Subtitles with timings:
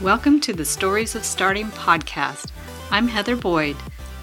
[0.00, 2.52] Welcome to the Stories of Starting podcast.
[2.90, 3.76] I'm Heather Boyd.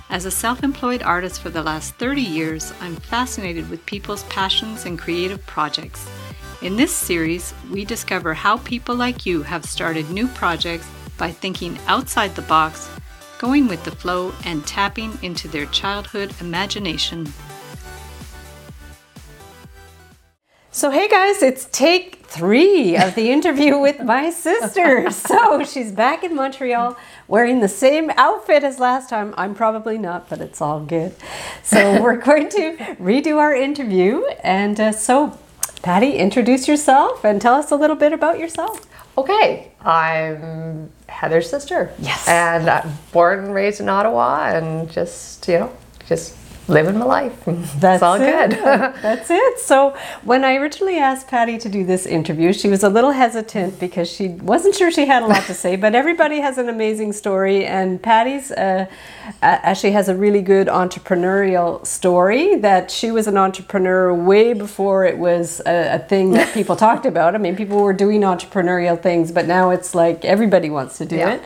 [0.10, 4.88] As a self employed artist for the last 30 years, I'm fascinated with people's passions
[4.88, 6.10] and creative projects.
[6.64, 11.78] In this series, we discover how people like you have started new projects by thinking
[11.86, 12.90] outside the box,
[13.38, 17.32] going with the flow, and tapping into their childhood imagination.
[20.72, 25.10] So, hey guys, it's take three of the interview with my sister.
[25.12, 29.34] So, she's back in Montreal wearing the same outfit as last time.
[29.38, 31.16] I'm probably not, but it's all good.
[31.64, 34.24] So, we're going to redo our interview.
[34.44, 35.38] And uh, so,
[35.82, 38.86] Patty, introduce yourself and tell us a little bit about yourself.
[39.18, 41.92] Okay, I'm Heather's sister.
[42.00, 42.28] Yes.
[42.28, 45.74] And I'm born and raised in Ottawa and just, you know,
[46.08, 46.36] just
[46.68, 47.44] living my life.
[47.80, 48.20] That's all it.
[48.20, 48.52] good.
[49.02, 49.60] That's it.
[49.60, 53.80] So when I originally asked Patty to do this interview, she was a little hesitant
[53.80, 55.76] because she wasn't sure she had a lot to say.
[55.76, 58.86] But everybody has an amazing story, and Patty's uh,
[59.42, 62.56] actually has a really good entrepreneurial story.
[62.56, 67.06] That she was an entrepreneur way before it was a, a thing that people talked
[67.06, 67.36] about.
[67.36, 71.16] I mean, people were doing entrepreneurial things, but now it's like everybody wants to do
[71.18, 71.34] Yeah.
[71.36, 71.42] it.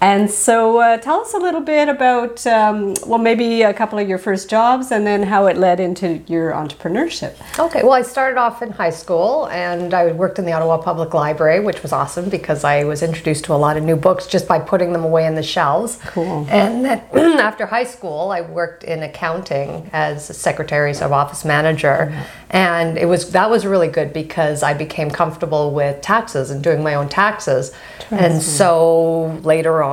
[0.00, 4.06] And so, uh, tell us a little bit about, um, well, maybe a couple of
[4.06, 7.34] your first jobs and then how it led into your entrepreneurship.
[7.58, 11.14] Okay, well, I started off in high school and I worked in the Ottawa Public
[11.14, 14.46] Library, which was awesome because I was introduced to a lot of new books just
[14.46, 15.98] by putting them away in the shelves.
[16.08, 16.46] Cool.
[16.50, 17.02] And then
[17.40, 22.12] after high school, I worked in accounting as a secretary's of office manager.
[22.50, 26.82] And it was that was really good because I became comfortable with taxes and doing
[26.82, 27.72] my own taxes.
[28.10, 29.85] And so later on,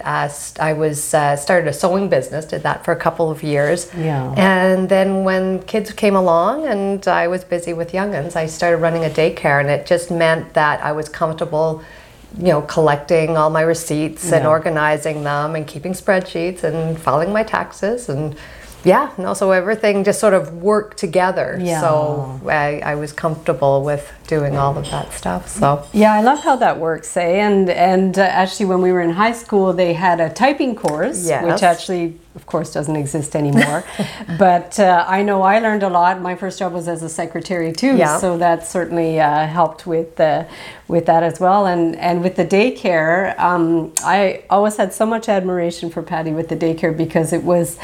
[0.00, 0.28] uh,
[0.60, 3.90] I was uh, started a sewing business, did that for a couple of years.
[3.96, 4.34] Yeah.
[4.36, 9.04] And then when kids came along and I was busy with youngins, I started running
[9.04, 11.82] a daycare, and it just meant that I was comfortable,
[12.38, 17.42] you know, collecting all my receipts and organizing them and keeping spreadsheets and filing my
[17.42, 18.36] taxes and.
[18.84, 21.58] Yeah, no, so everything just sort of worked together.
[21.60, 21.80] Yeah.
[21.80, 25.48] So I, I was comfortable with doing all of that stuff.
[25.48, 27.20] So Yeah, I love how that works, eh?
[27.46, 31.26] And and uh, actually, when we were in high school, they had a typing course,
[31.26, 31.44] Yes.
[31.44, 33.84] which actually, of course, doesn't exist anymore.
[34.38, 36.20] but uh, I know I learned a lot.
[36.20, 38.18] My first job was as a secretary too, Yeah.
[38.18, 40.44] so that certainly uh, helped with uh,
[40.88, 41.66] with that as well.
[41.66, 46.48] And and with the daycare, um, I always had so much admiration for Patty with
[46.48, 47.78] the daycare because it was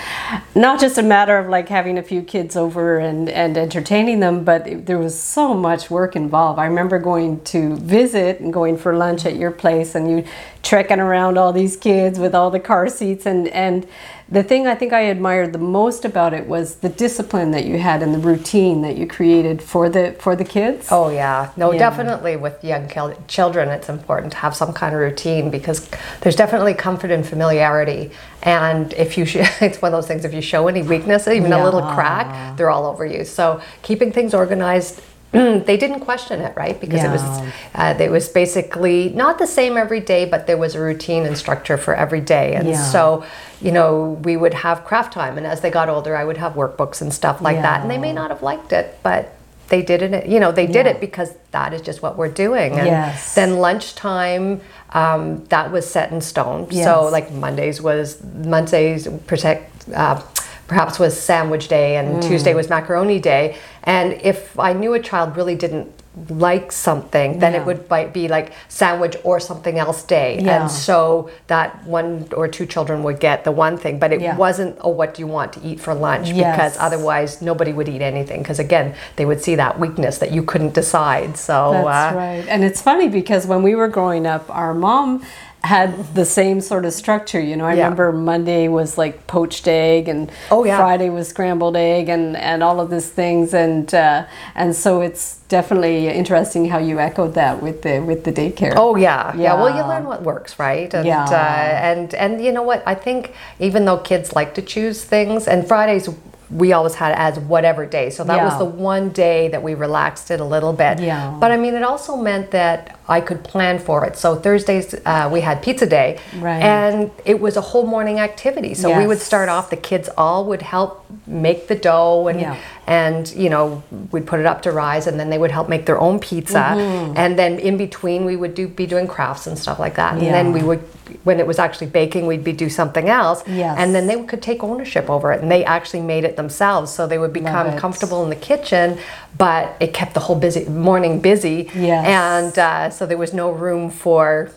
[0.55, 4.45] not just a matter of like having a few kids over and and entertaining them,
[4.45, 6.59] but it, there was so much work involved.
[6.59, 10.25] I remember going to visit and going for lunch at your place, and you
[10.63, 13.87] trekking around all these kids with all the car seats and and
[14.31, 17.79] the thing I think I admired the most about it was the discipline that you
[17.79, 20.89] had and the routine that you created for the for the kids.
[20.91, 21.79] Oh yeah, no, Yeah.
[21.79, 22.91] definitely with young
[23.27, 25.89] children, it's important to have some kind of routine because
[26.21, 28.11] there's definitely comfort in familiarity.
[28.43, 30.27] And if you, sh- it's one of those things.
[30.27, 33.25] If you show any weakness, even a little crack, they're all over you.
[33.25, 35.01] So keeping things organized.
[35.33, 36.81] They didn't question it, right?
[36.81, 37.95] Because it was Yeah.
[37.95, 41.37] uh, it was basically not the same every day, but there was a routine and
[41.37, 42.55] structure for every day.
[42.55, 42.83] And Yeah.
[42.83, 43.25] so,
[43.61, 46.55] you know, we would have craft time, and as they got older, I would have
[46.55, 47.83] workbooks and stuff like that.
[47.83, 49.33] And they may not have liked it, but
[49.69, 50.25] they did it.
[50.27, 50.93] You know, they did Yeah.
[50.93, 52.79] it because that is just what we're doing.
[52.79, 53.35] And Yes.
[53.35, 54.63] then lunchtime,
[54.95, 56.69] um, that was set in stone.
[56.71, 56.87] Yes.
[56.87, 59.71] So like Mondays was Mondays protect.
[59.95, 60.21] Uh,
[60.69, 62.29] Perhaps was sandwich day and Mm.
[62.29, 63.57] Tuesday was macaroni day.
[63.89, 65.89] And if I knew a child really didn't
[66.31, 67.61] like something, then Yeah.
[67.61, 70.31] it would bi- be like sandwich or something else day.
[70.41, 70.63] Yeah.
[70.63, 74.37] And so that one or two children would get the one thing, but it Yeah.
[74.37, 76.29] wasn't, oh, what do you want to eat for lunch?
[76.31, 76.57] Yes.
[76.57, 78.41] Because otherwise nobody would eat anything.
[78.43, 81.37] Because again, they would see that weakness that you couldn't decide.
[81.39, 82.45] So, That's uh, right.
[82.49, 85.23] And it's funny because when we were growing up, our mom
[85.65, 87.41] had the same sort of structure.
[87.41, 87.85] You know, I Yeah.
[87.85, 90.79] remember Monday was like poached egg, and Oh, yeah.
[90.79, 94.25] Friday was scrambled egg, and and all of these things, and uh,
[94.55, 98.75] and so it's definitely interesting how you echoed that with the with the daycare.
[98.77, 99.35] Oh yeah.
[99.37, 100.93] yeah, Well, you learn what works, right?
[100.95, 101.25] And, Yeah.
[101.25, 102.83] Uh, and and you know what?
[102.87, 106.09] I think even though kids like to choose things, and Fridays
[106.51, 110.31] we always had as whatever day, so that was the one day that we relaxed
[110.31, 110.99] it a little bit.
[110.99, 111.37] Yeah.
[111.39, 114.17] But I mean, it also meant that I could plan for it.
[114.17, 116.63] So Thursdays uh, we had pizza day, Right.
[116.63, 118.75] and it was a whole morning activity.
[118.75, 119.71] So we would start off.
[119.71, 122.57] The kids all would help make the dough and Yeah.
[122.87, 123.83] and you know
[124.13, 126.59] we'd put it up to rise and then they would help make their own pizza
[126.59, 127.15] Mm-hmm.
[127.17, 130.23] and then in between we would do be doing crafts and stuff like that and
[130.37, 130.81] then we would
[131.25, 133.77] when it was actually baking we'd be do something else Yes.
[133.79, 137.07] and then they could take ownership over it and they actually made it themselves so
[137.07, 138.99] they would become comfortable in the kitchen
[139.39, 142.07] but it kept the whole busy morning busy Yes.
[142.07, 144.51] and uh, so there was no room for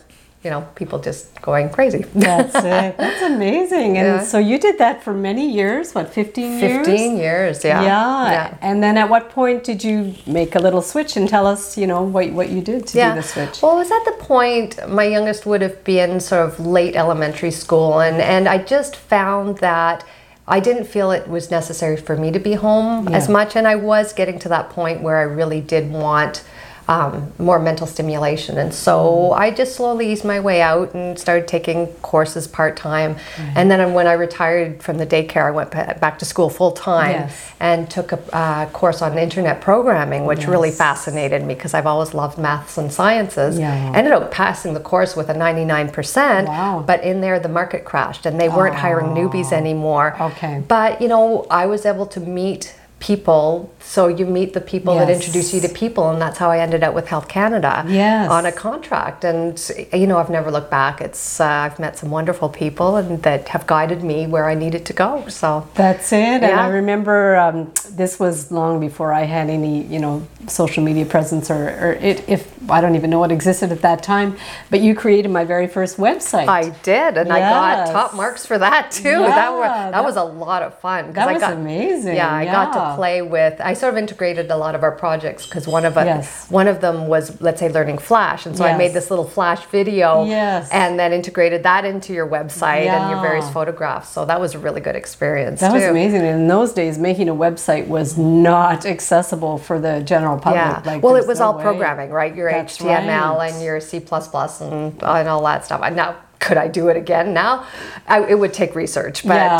[0.44, 2.04] you know, people just going crazy.
[2.16, 2.96] That's it.
[3.04, 3.96] That's amazing.
[3.96, 4.22] And Yeah.
[4.24, 5.92] so you did that for many years.
[5.94, 6.76] What, 15 years?
[6.84, 7.80] 15 years, yeah.
[7.84, 8.58] Yeah.
[8.60, 11.86] And then at what point did you make a little switch and tell us, you
[11.86, 13.62] know, what, what you did to do the switch?
[13.62, 17.52] Well, it was at the point my youngest would have been sort of late elementary
[17.52, 20.04] school, and, and I just found that
[20.46, 23.76] I didn't feel it was necessary for me to be home as much, and I
[23.76, 26.42] was getting to that point where I really did want.
[26.88, 29.38] Um, more mental stimulation, and so Mm.
[29.38, 33.16] I just slowly eased my way out and started taking courses part time.
[33.54, 37.12] And then when I retired from the daycare, I went back to school full time
[37.12, 37.32] Yes.
[37.60, 42.14] and took a uh, course on internet programming, which really fascinated me because I've always
[42.14, 43.58] loved maths and sciences.
[43.60, 43.92] Yeah.
[43.94, 46.82] Ended up passing the course with a 99%, Wow.
[46.84, 50.16] but in there the market crashed and they weren't hiring newbies anymore.
[50.20, 50.62] Okay.
[50.66, 55.10] But you know, I was able to meet people so you meet the people that
[55.10, 58.30] introduce you to people and that's how I ended up with Health Canada Yes.
[58.30, 59.24] on a contract.
[59.24, 59.52] And
[59.92, 61.00] you know I've never looked back.
[61.00, 64.82] It's uh, I've met some wonderful people and that have guided me where I needed
[64.90, 65.48] to go so.
[65.74, 66.42] That's it.
[66.46, 67.58] And I remember um,
[67.90, 70.16] this was long before I had any, you know,
[70.48, 74.02] social media presence or, or it, if I don't even know what existed at that
[74.02, 74.36] time.
[74.70, 76.48] But you created my very first website.
[76.48, 79.10] I did, and I got top marks for that too.
[79.10, 81.12] that was that, that- was a lot of fun.
[81.12, 83.60] That I was got, amazing, Yeah, I got to play with.
[83.60, 86.50] I sort of integrated a lot of our projects because one of it, Yes.
[86.50, 89.64] one of them was let's say learning Flash, and so I made this little Flash
[89.66, 90.68] video, Yes.
[90.72, 94.08] and then integrated that into your website and your various photographs.
[94.08, 95.60] So that was a really good experience.
[95.60, 96.20] that was amazing.
[96.22, 100.62] And in those days, making a website was not accessible for the general public.
[100.62, 100.82] Yeah.
[100.84, 101.62] Like, well, it was no all way.
[101.62, 102.34] programming, right?
[102.34, 103.52] Your That's HTML right.
[103.52, 105.80] and your C++ and, and all that stuff.
[105.92, 107.64] Now, could I do it again now?
[108.08, 109.56] I, it would take research, but Yeah.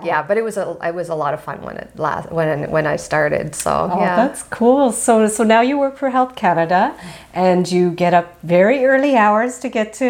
[0.00, 0.22] uh, yeah.
[0.28, 2.86] But it was a it was a lot of fun when it last when when
[2.86, 3.54] I started.
[3.64, 4.16] So Oh, yeah.
[4.22, 4.92] that's cool.
[4.92, 6.94] So, so now you work for Health Canada,
[7.34, 10.08] and you get up very early hours to get to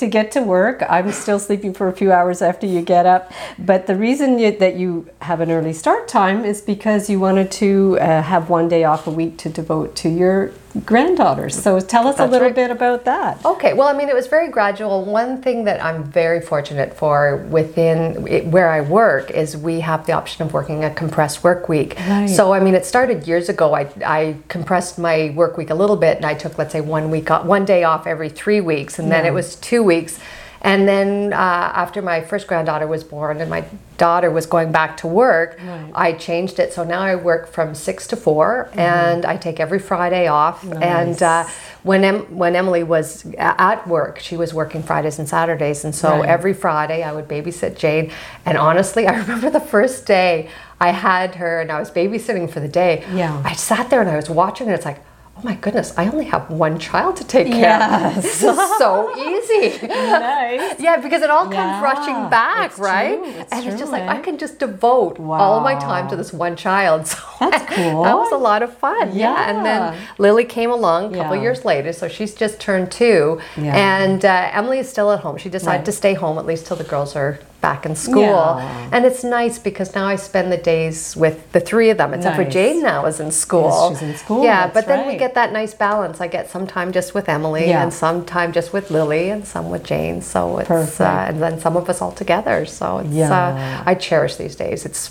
[0.00, 0.78] to get to work.
[0.96, 4.50] I'm still sleeping for a few hours after you get up, but the reason you,
[4.58, 8.68] that you have an early start time is because you wanted to uh, have one
[8.68, 10.50] day off a week to devote to your
[10.84, 11.48] granddaughter.
[11.48, 12.54] So, tell us a little right.
[12.54, 13.44] bit about that.
[13.44, 15.04] Okay, well, I mean, it was very gradual.
[15.04, 20.06] One thing that I'm very fortunate for within it, where I work is we have
[20.06, 21.96] the option of working a compressed work week.
[22.08, 22.26] Right.
[22.26, 23.74] So, I mean, it started years ago.
[23.74, 27.10] I, I compressed my work week a little bit, and I took, let's say, one
[27.10, 30.18] week, one day off every three weeks, and then it was two weeks.
[30.64, 33.64] And then uh, after my first granddaughter was born and my
[33.98, 35.60] daughter was going back to work,
[35.94, 36.72] I changed it.
[36.72, 40.64] So now I work from six to 4 and I take every Friday off.
[40.64, 41.46] And uh,
[41.82, 46.08] when em- when Emily was at work, she was working Fridays and Saturdays, and so
[46.20, 46.28] Right.
[46.30, 48.10] every Friday I would babysit Jane.
[48.46, 50.48] And honestly, I remember the first day
[50.80, 53.04] I had her and I was babysitting for the day.
[53.12, 53.40] Yeah.
[53.44, 55.00] I sat there and I was watching, and it's like.
[55.36, 55.92] Oh my goodness!
[55.98, 57.90] I only have one child to take care of.
[58.14, 58.22] Yes.
[58.22, 59.84] This is so easy.
[59.86, 60.78] Nice.
[60.78, 63.18] Yeah, because it all comes Yeah, rushing back, it's right?
[63.18, 64.08] true, it's and it's true, just like eh?
[64.16, 67.06] I can just devote all my time to this one child.
[67.44, 68.04] So That's cool.
[68.04, 69.14] that was a lot of fun.
[69.14, 69.50] Yeah.
[69.50, 71.42] And then Lily came along a couple Yeah.
[71.42, 73.40] years later, so she's just turned two.
[73.56, 73.74] Yeah.
[73.76, 75.36] And uh, Emily is still at home.
[75.36, 75.84] She decided Right.
[75.84, 78.22] to stay home at least till the girls are back in school.
[78.58, 78.92] Yeah.
[78.94, 82.36] And it's nice because now I spend the days with the three of them, except
[82.36, 82.52] for Nice.
[82.58, 83.70] Jane now is in school.
[83.88, 86.16] she's in school, Yeah, but then we get that nice balance.
[86.26, 87.82] I get some time just with Emily Yeah.
[87.82, 90.16] and some time just with Lily and some with Jane.
[90.32, 92.58] So it's uh, and then some of us all together.
[92.78, 93.38] So it's Yeah.
[93.38, 94.78] uh, I cherish these days.
[94.88, 95.02] It's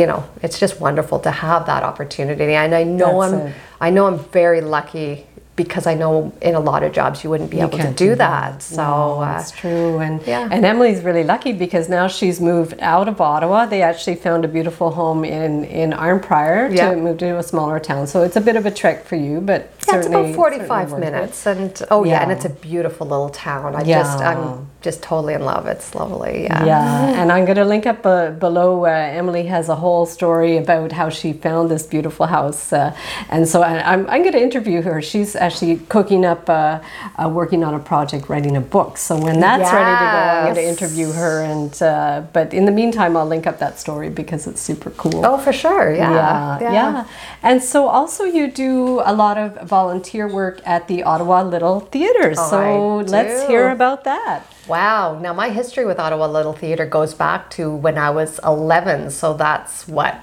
[0.00, 3.54] you know it's just wonderful to have that opportunity, and I know That's I'm it.
[3.86, 5.12] I know I'm very lucky
[5.54, 8.10] because I know in a lot of jobs you wouldn't be You able to do,
[8.10, 8.62] do that.
[8.62, 9.98] So No, uh, that's true.
[9.98, 10.48] And yeah.
[10.50, 13.66] and Emily's really lucky because now she's moved out of Ottawa.
[13.66, 16.90] They actually found a beautiful home in in Arnprior Yeah.
[16.90, 18.06] to move to a smaller town.
[18.06, 20.92] So it's a bit of a trek for you, but yeah, it's about 45 certainly
[20.92, 22.22] worth minutes, and oh yeah.
[22.22, 23.74] and it's a beautiful little town.
[23.76, 24.02] I Yeah.
[24.02, 25.66] just I'm just totally in love.
[25.66, 26.44] It's lovely.
[26.44, 26.64] Yeah.
[26.64, 28.84] Yeah, and I'm going to link up uh, below.
[28.84, 32.94] Uh, Emily has a whole story about how she found this beautiful house, uh,
[33.28, 35.00] and so I, I'm, I'm going to interview her.
[35.02, 36.80] She's actually cooking up, uh,
[37.16, 38.98] uh, working on a project, writing a book.
[38.98, 41.42] So when that's ready to go, I'm going to interview her.
[41.42, 45.24] And uh, but in the meantime, I'll link up that story because it's super cool.
[45.24, 45.94] Oh, for sure.
[45.94, 46.60] Yeah.
[46.60, 47.08] yeah, yeah.
[47.42, 52.34] And so also you do a lot of volunteer work at the Ottawa Little Theatre.
[52.36, 54.46] Oh, so let's hear about that.
[54.68, 55.18] Wow.
[55.20, 59.10] Now, my history with Ottawa Little Theatre goes back to when I was 11.
[59.10, 60.20] So that's what,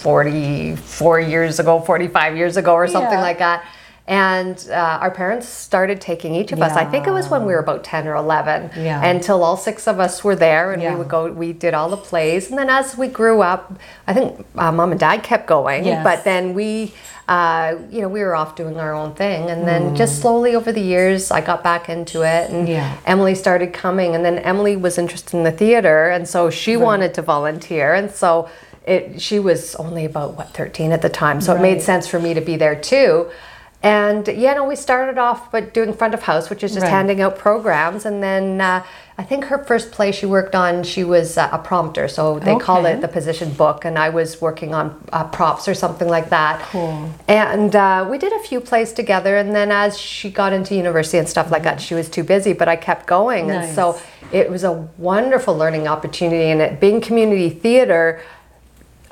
[0.00, 3.20] 44 years ago, 45 years ago, or something Yeah.
[3.20, 3.64] like that.
[4.06, 6.72] And uh, our parents started taking each of us.
[6.72, 8.70] I think it was when we were about 10 or 11.
[8.76, 9.04] Yeah.
[9.04, 10.92] Until all six of us were there and Yeah.
[10.94, 12.50] we would go, we did all the plays.
[12.50, 13.72] And then as we grew up,
[14.08, 15.84] I think uh, mom and dad kept going.
[15.84, 16.02] Yes.
[16.02, 16.92] But then we,
[17.30, 19.48] uh, you know, we were off doing our own thing.
[19.50, 22.50] And then just slowly over the years, I got back into it.
[22.50, 22.98] And Yeah.
[23.06, 24.16] Emily started coming.
[24.16, 26.10] And then Emily was interested in the theater.
[26.10, 27.94] And so she wanted to volunteer.
[27.94, 28.50] And so
[28.84, 31.40] it, she was only about, what, 13 at the time.
[31.40, 33.30] So it made sense for me to be there too.
[33.82, 36.90] And yeah, no, we started off but doing front of house, which is just Right.
[36.92, 38.04] handing out programs.
[38.04, 38.84] And then uh,
[39.16, 42.06] I think her first play she worked on, she was uh, a prompter.
[42.06, 43.86] So they call it the position book.
[43.86, 46.60] And I was working on uh, props or something like that.
[46.60, 47.10] Cool.
[47.26, 49.38] And uh, we did a few plays together.
[49.38, 52.52] And then as she got into university and stuff like that, she was too busy,
[52.52, 53.50] but I kept going.
[53.50, 53.98] And so
[54.30, 56.50] it was a wonderful learning opportunity.
[56.50, 58.20] And it being community theater,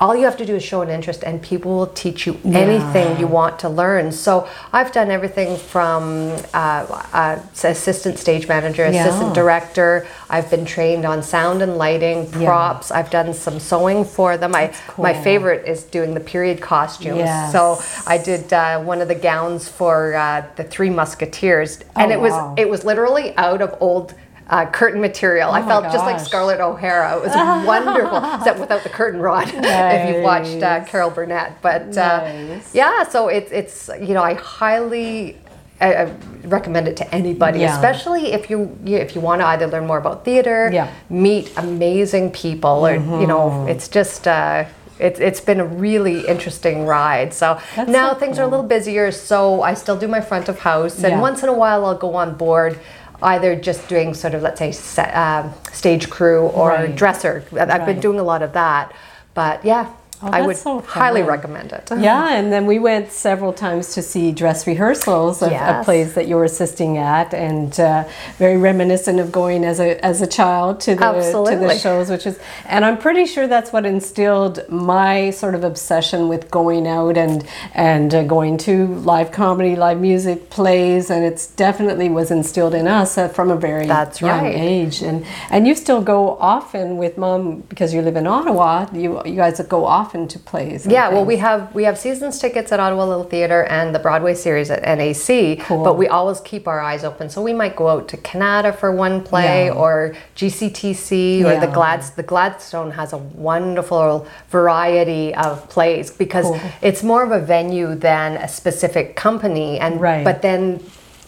[0.00, 3.18] all you have to do is show an interest and people will teach you anything
[3.18, 9.28] you want to learn so i've done everything from uh, uh, assistant stage manager assistant
[9.28, 9.32] Yeah.
[9.34, 12.46] director i've been trained on sound and lighting Yeah.
[12.46, 17.18] props i've done some sewing for them I, my favorite is doing the period costumes
[17.18, 17.52] Yes.
[17.52, 22.14] so i did uh, one of the gowns for uh, the three musketeers and Oh,
[22.14, 22.54] it was wow.
[22.56, 24.14] it was literally out of old
[24.50, 25.50] uh, curtain material.
[25.50, 26.18] I Oh my felt just like.
[26.20, 27.16] Scarlett O'Hara.
[27.18, 27.34] It was
[27.66, 29.48] wonderful, except without the curtain rod.
[29.54, 32.74] if you've watched uh, Carol Burnett, but uh, Nice.
[32.74, 35.36] yeah, so it's it's you know I highly.
[35.80, 36.12] I I
[36.44, 37.74] recommend it to anybody, Yeah.
[37.74, 40.86] especially if you you- if you want to either learn more about theater, Yeah.
[40.86, 41.22] Mm-hmm.
[41.22, 44.64] meet amazing people, or you know, it's just uh,
[44.98, 47.32] it's it's been a really interesting ride.
[47.32, 50.48] So That's now so things are a little busier, so I still do my front
[50.48, 51.20] of house, and Yeah.
[51.20, 52.78] once in a while I'll go on board.
[53.22, 56.94] Either just doing sort of let's say set, um, stage crew or Right.
[56.94, 57.42] dresser.
[57.58, 58.92] I've been doing a lot of that,
[59.34, 59.86] but yeah,
[60.20, 61.88] Oh, I would so highly recommend it.
[61.96, 66.26] Yeah, and then we went several times to see dress rehearsals of, of plays that
[66.26, 68.02] you were assisting at, and uh,
[68.36, 71.12] very reminiscent of going as a as a child to the
[71.50, 75.62] to the shows, which is, and I'm pretty sure that's what instilled my sort of
[75.62, 81.24] obsession with going out and and uh, going to live comedy, live music, plays, and
[81.24, 84.54] it's definitely was instilled in us uh, from a very That's young right.
[84.56, 88.88] age, and and you still go often with mom because you live in Ottawa.
[88.92, 90.86] You you guys go often to plays.
[90.86, 94.34] Yeah, well, we have we have seasons tickets at Ottawa Little Theatre and the Broadway
[94.34, 95.60] series at NAC.
[95.60, 95.84] Cool.
[95.84, 98.90] But we always keep our eyes open, so we might go out to Kanata for
[98.90, 99.72] one play Yeah.
[99.72, 101.74] or GCTC or the Yeah.
[101.74, 102.10] Glads.
[102.10, 106.60] The Gladstone has a wonderful variety of plays because Cool.
[106.80, 110.24] it's more of a venue than a specific company, and Right.
[110.24, 110.80] but then.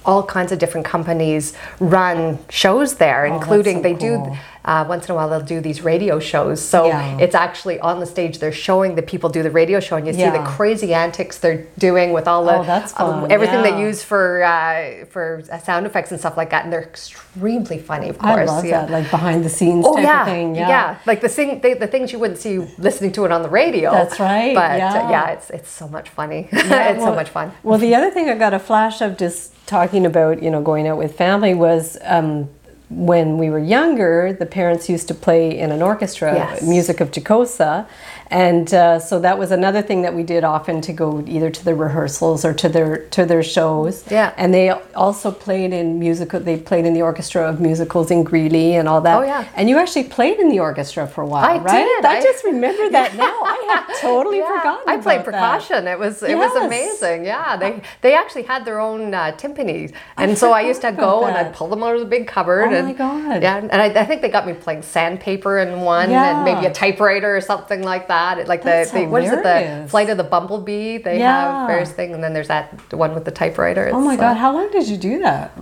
[0.06, 5.06] All kinds of different companies run shows there, Oh, including so they do uh, once
[5.06, 6.60] in a while they'll do these radio shows.
[6.62, 7.18] So Yeah.
[7.18, 8.38] it's actually on the stage.
[8.38, 11.66] They're showing the people do the radio show, and you see the crazy antics they're
[11.78, 13.88] doing with all the Oh, that's um, everything they yeah.
[13.88, 16.64] use for uh, for uh, sound effects and stuff like that.
[16.64, 18.50] And they're extremely funny, of course.
[18.50, 18.86] I love yeah.
[18.86, 20.54] that, like behind the scenes Oh type yeah, of thing.
[20.54, 23.48] yeah, Like the thing, they, the things you wouldn't see listening to it on the
[23.50, 23.90] radio.
[23.92, 25.10] That's right, But uh, yeah.
[25.10, 26.48] yeah, it's it's so much funny.
[26.70, 27.52] Yeah, it's so much fun.
[27.62, 30.86] Well, the other thing I got a flash of just talking about, you know, going
[30.86, 32.48] out with family was um,
[32.90, 36.62] when we were younger, the parents used to play in an orchestra, Yes.
[36.62, 37.86] music of Jacosa.
[38.32, 41.64] And uh, so that was another thing that we did often to go either to
[41.64, 44.04] the rehearsals or to their to their shows.
[44.08, 44.32] Yeah.
[44.36, 46.38] And they also played in musical.
[46.38, 49.18] They played in the orchestra of musicals in Greeley and all that.
[49.18, 49.48] Oh, yeah.
[49.56, 51.84] And you actually played in the orchestra for a while, I right?
[51.84, 52.04] did.
[52.04, 53.24] I, I- just remember that now.
[53.42, 53.56] I
[53.86, 54.88] had totally Yeah, forgotten.
[54.88, 55.60] I played about that.
[55.62, 55.88] percussion.
[55.88, 57.24] It was it was amazing.
[57.24, 61.20] Yeah, they they actually had their own uh, timpani, and so I used to go
[61.24, 61.48] about and.
[61.48, 62.72] I'd pull them out of the big cupboard.
[62.72, 63.42] Oh and, my God.
[63.42, 66.36] Yeah, and I, I think they got me playing sandpaper in one, Yeah.
[66.36, 68.48] and maybe a typewriter or something like that.
[68.48, 69.42] Like That's the, the what is it?
[69.42, 70.98] The flight of the bumblebee.
[70.98, 71.58] They Yeah.
[71.60, 73.90] have various things, and then there's that one with the typewriter.
[73.92, 74.36] Oh my It's, God!
[74.36, 75.52] How long did you do that?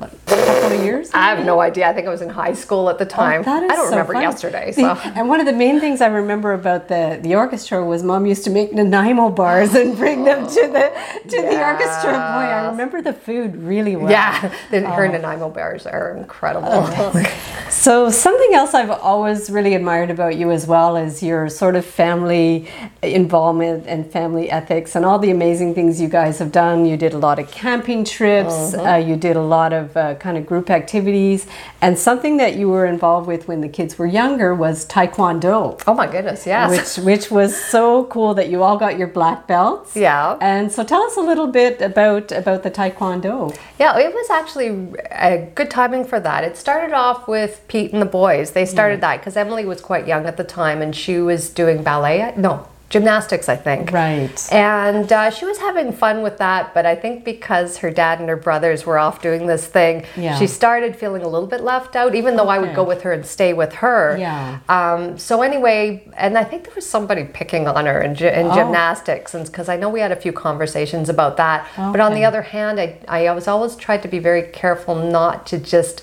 [0.60, 1.10] Couple of years?
[1.14, 1.88] I have no idea.
[1.88, 3.40] I think I was in high school at the time.
[3.40, 4.24] Oh, That is I don't so remember funny.
[4.24, 4.72] yesterday.
[4.78, 4.90] So.
[5.16, 8.44] and one of the main things I remember about the, the orchestra was mom used
[8.44, 10.92] to make Nanaimo bars and bring them to the
[11.32, 12.12] to the orchestra.
[12.12, 14.10] Boy, I remember the food really well.
[14.10, 15.10] Yeah, the, her Oh.
[15.12, 16.68] Nanaimo bars are incredible.
[17.70, 21.84] So something else I've always really admired about you as well is your sort of
[21.84, 22.66] family
[23.02, 26.86] involvement and family ethics and all the amazing things you guys have done.
[26.86, 28.74] You did a lot of camping trips.
[28.74, 31.46] uh you did a lot of uh, kind of group activities,
[31.80, 35.80] and something that you were involved with when the kids were younger was taekwondo.
[35.86, 36.98] oh my goodness, yes.
[36.98, 39.94] Which, which was so cool that you all got your black belts.
[39.94, 40.36] Yeah.
[40.40, 43.56] And so tell us a little bit about about the taekwondo.
[43.78, 44.68] Yeah, it was actually
[45.10, 46.44] a good timing for that.
[46.44, 48.52] It started off with Pete and the boys.
[48.52, 51.82] They started that because Emily was quite young at the time and she was doing
[51.82, 52.32] ballet.
[52.36, 53.92] No, gymnastics, I think.
[53.92, 54.48] Right.
[54.52, 58.28] And uh, she was having fun with that, but I think because her dad and
[58.30, 60.38] her brothers were off doing this thing, Yeah.
[60.38, 63.12] she started feeling a little bit left out, even though I would go with her
[63.12, 64.16] and stay with her.
[64.18, 64.60] Yeah.
[64.70, 68.54] Um, so anyway, and I think there was somebody picking on her in, in Oh.
[68.54, 71.66] gymnastics, and because I know we had a few conversations about that.
[71.76, 75.46] But on the other hand, I, I was always tried to be very careful not
[75.48, 76.02] to just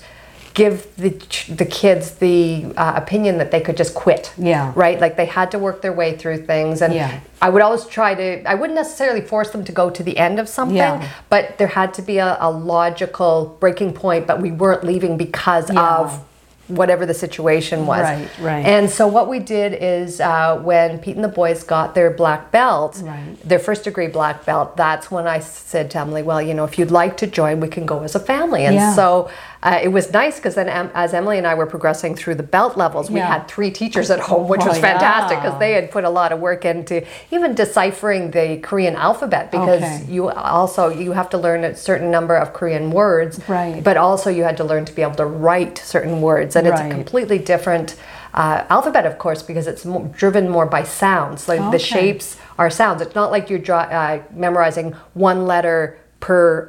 [0.56, 1.10] give the
[1.54, 4.32] the kids the uh, opinion that they could just quit.
[4.38, 4.72] Yeah.
[4.74, 4.98] Right.
[4.98, 7.20] Like they had to work their way through things, and Yeah.
[7.42, 8.26] I would always try to.
[8.50, 11.06] I wouldn't necessarily force them to go to the end of something, Yeah.
[11.28, 14.26] but there had to be a, a logical breaking point.
[14.26, 15.98] But we weren't leaving because Yeah.
[15.98, 16.24] of
[16.68, 18.00] whatever the situation was.
[18.02, 18.66] Right, right.
[18.66, 22.50] And so what we did is uh, when Pete and the boys got their black
[22.50, 23.36] belt, Right.
[23.44, 26.76] their first degree black belt, that's when I said to Emily, well, you know, if
[26.76, 28.64] you'd like to join, we can go as a family.
[28.66, 28.94] And Yeah.
[28.94, 29.28] so
[29.66, 32.48] uh, it was nice because then em- as Emily and I were progressing through the
[32.56, 33.26] belt levels, we Yeah.
[33.34, 35.42] had three teachers at home, which Oh, was fantastic yeah.
[35.44, 36.94] because they had put a lot of work into
[37.34, 40.04] even deciphering the Korean alphabet because Okay.
[40.08, 43.82] you also you have to learn a certain number of Korean words, Right.
[43.82, 46.80] but also you had to learn to be able to write certain words, and it's
[46.80, 47.96] a completely different
[48.34, 51.48] uh, alphabet, of course, because it's mo- driven more by sounds.
[51.48, 53.00] Like the shapes are sounds.
[53.00, 56.68] It's not like you're draw, uh, memorizing one letter per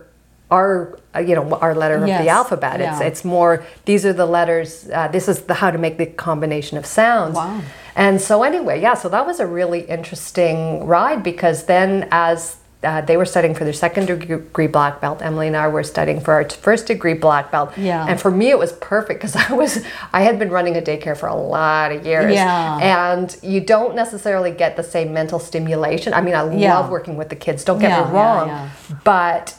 [0.49, 2.79] our uh, you know our letter of the alphabet.
[2.79, 3.07] It's yeah.
[3.07, 4.89] it's more these are the letters.
[4.89, 7.35] Uh, this is the how to make the combination of sounds.
[7.35, 7.61] Wow.
[7.95, 13.01] And so anyway, yeah, so that was a really interesting ride because then as uh,
[13.01, 15.21] they were studying for their second degree black belt.
[15.21, 17.75] Emily and I were studying for our first degree black belt.
[17.75, 18.05] Yeah.
[18.07, 21.17] And for me, it was perfect because I was I had been running a daycare
[21.17, 22.33] for a lot of years.
[22.33, 22.77] Yeah.
[22.77, 26.13] And you don't necessarily get the same mental stimulation.
[26.13, 26.77] I mean, I Yeah.
[26.77, 27.63] love working with the kids.
[27.63, 28.69] Don't get Yeah, me wrong.
[29.03, 29.55] But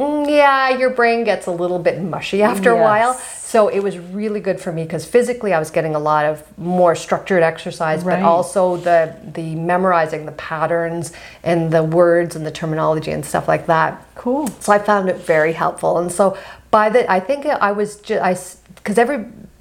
[0.00, 3.14] Mm, yeah, your brain gets a little bit mushy after a while.
[3.14, 6.42] So it was really good for me because physically I was getting a lot of
[6.56, 8.20] more structured exercise, Right.
[8.20, 13.48] but also the the memorizing the patterns and the words and the terminology and stuff
[13.48, 14.02] like that.
[14.14, 14.46] Cool.
[14.60, 15.98] So I found it very helpful.
[15.98, 16.36] And so
[16.70, 18.34] by the, I think I was just, I,
[18.76, 18.96] because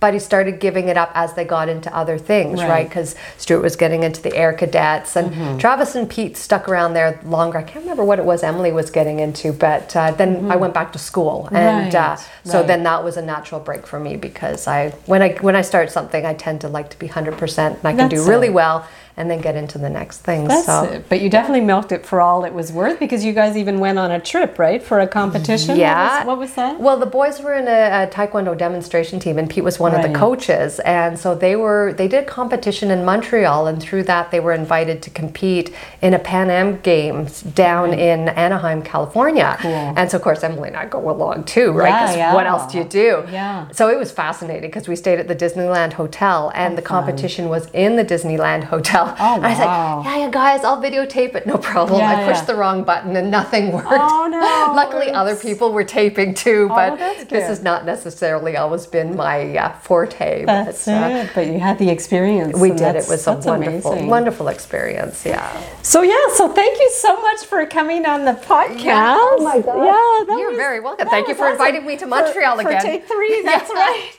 [0.01, 2.69] everybody started giving it up as they got into other things, Right.
[2.69, 2.87] right?
[2.89, 5.57] Because Stuart was getting into the air cadets and Mm-hmm.
[5.57, 7.57] Travis and Pete stuck around there longer.
[7.57, 10.73] I can't remember what it was Emily was getting into, but uh, then I went
[10.73, 11.49] back to school.
[11.51, 12.49] And uh, Mm-hmm.
[12.49, 12.67] So right.
[12.67, 15.91] then that was a natural break for me because I, when I, when I start
[15.91, 18.53] something, I tend to like to be 100% and I can do really it.
[18.53, 18.87] well
[19.19, 20.47] and then get into the next thing.
[20.47, 20.83] That's so.
[20.85, 21.09] it.
[21.09, 23.99] But you definitely milked it for all it was worth because you guys even went
[23.99, 25.75] on a trip, right, for a competition.
[25.75, 26.23] Yeah.
[26.23, 26.79] What was, what was that?
[26.79, 30.01] Well, the boys were in a, a taekwondo demonstration team, and Pete was one of
[30.01, 30.79] the coaches.
[30.79, 35.01] And so they were they did competition in Montreal, and through that they were invited
[35.03, 37.97] to compete in a Pan Am Games down mm.
[37.97, 39.57] in Anaheim, California.
[39.59, 39.93] Cool.
[39.97, 41.89] And so of course Emily and I go along too, right?
[41.89, 42.33] Yeah, yeah.
[42.33, 43.25] what else do you do?
[43.29, 43.69] Yeah.
[43.71, 47.69] So it was fascinating because we stayed at the Disneyland Hotel, and the competition was
[47.71, 49.08] in the Disneyland Hotel.
[49.19, 50.01] Oh, And I said, wow.
[50.05, 52.45] "Yeah, yeah, guys, I'll videotape it, no problem." Yeah, I pushed yeah.
[52.45, 53.87] the wrong button, and nothing worked.
[53.89, 54.39] Oh, no.
[54.75, 59.55] Luckily, other people were taping too, but Oh, this has not necessarily always been my
[59.57, 60.45] uh, forte.
[60.45, 61.31] That's but, uh, it.
[61.35, 62.57] But you had the experience.
[62.57, 62.95] we did.
[62.95, 64.07] It was a wonderful, amazing.
[64.09, 65.25] wonderful experience.
[65.25, 65.49] Yeah.
[65.81, 68.83] So yeah, so thank you so much for coming on the podcast.
[68.83, 69.15] Yeah.
[69.17, 69.75] Oh my gosh.
[69.75, 71.07] Yeah, that You're was- very welcome.
[71.07, 71.53] Thank you for awesome.
[71.53, 72.81] inviting me to Montreal for, again.
[72.81, 74.11] For take three, that's right.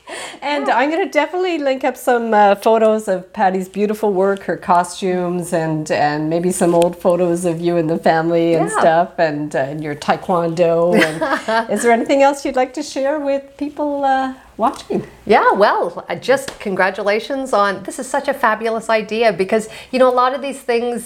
[0.43, 4.57] And I'm going to definitely link up some uh, photos of Patty's beautiful work, her
[4.85, 8.81] costumes, and and maybe some old photos of you and the family and Yeah.
[8.81, 10.75] stuff, and, uh, and your taekwondo.
[11.07, 14.33] And is there anything else you'd like to share with people uh,
[14.65, 15.01] watching?
[15.35, 15.85] Yeah, well,
[16.31, 20.41] just congratulations on this is such a fabulous idea because you know a lot of
[20.47, 20.99] these things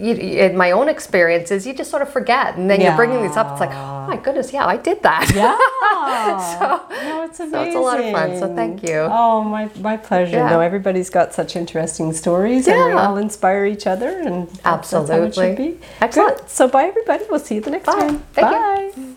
[0.00, 3.36] you, in my own experiences you just sort of forget and then you're bringing these
[3.36, 5.56] up it's like oh my goodness yeah I did that Yeah.
[6.58, 7.52] so no, it's amazing.
[7.52, 8.98] so it's a lot of fun, so thank you.
[9.10, 10.36] Oh, my, my pleasure.
[10.38, 10.50] Yeah.
[10.50, 15.10] No, everybody's got such interesting stories and we all inspire each other and that's, that's
[15.10, 15.68] how it should Absolutely.
[15.72, 15.80] be.
[16.00, 16.38] Excellent.
[16.38, 16.50] Good.
[16.50, 17.24] So bye everybody.
[17.30, 17.98] We'll see you the next Bye.
[18.00, 18.18] time.
[18.32, 19.09] Thank you.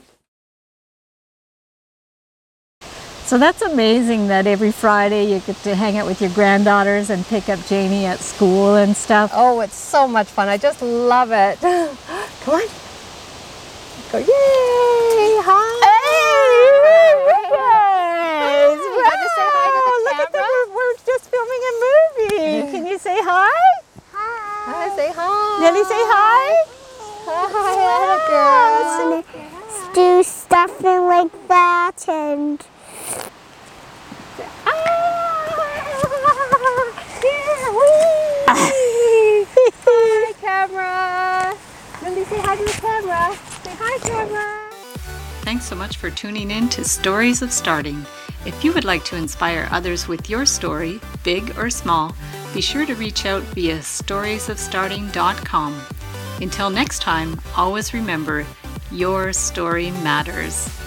[3.34, 7.26] So that's amazing that every Friday you get to hang out with your granddaughters and
[7.26, 9.32] pick up Jamie at school and stuff.
[9.34, 10.50] Oh, it's so much fun.
[10.50, 11.58] I just love it.
[12.44, 12.62] Come on.
[14.12, 15.42] Go, yay!
[15.42, 15.66] Hi!
[18.46, 20.38] Hey, You got to say hi the look at camera?
[20.38, 20.46] that.
[20.46, 22.72] We're, we're just filming a movie.
[22.72, 23.50] Can you say hi?
[24.12, 25.60] Hi, Hi, say hi.
[25.60, 26.70] Nelly, say hi.
[27.26, 29.96] Hi, girl.
[29.96, 32.64] do stuffing like that and
[38.48, 41.56] Hi, camera.
[42.04, 43.36] Lindy, say hi to the camera.
[43.64, 44.60] Say hi, camera.
[45.44, 48.06] thanks so much for tuning in to Stories of Starting.
[48.46, 52.16] If you would like to inspire others with your story, big or small,
[52.54, 55.82] be sure to reach out via storiesofstarting.com.
[56.42, 58.46] Until next time, always remember
[58.92, 60.83] your story matters.